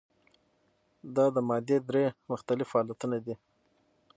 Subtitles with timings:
[1.15, 3.35] دا د مادې درې مختلف حالتونه دي.